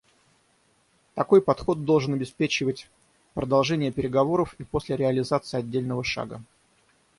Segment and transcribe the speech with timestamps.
[1.13, 2.89] Такой подход должен обеспечивать
[3.35, 6.41] продолжение переговоров и после реализации отдельного шага.